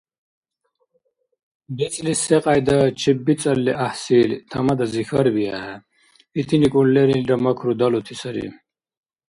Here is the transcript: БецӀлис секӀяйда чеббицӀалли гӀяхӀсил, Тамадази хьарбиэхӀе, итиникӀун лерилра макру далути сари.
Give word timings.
БецӀлис 1.75 2.19
секӀяйда 2.27 2.77
чеббицӀалли 2.99 3.73
гӀяхӀсил, 3.79 4.31
Тамадази 4.49 5.03
хьарбиэхӀе, 5.07 5.75
итиникӀун 6.39 6.87
лерилра 6.95 7.37
макру 7.45 7.73
далути 7.79 8.15
сари. 8.21 8.45